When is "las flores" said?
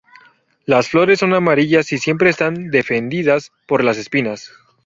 0.65-1.19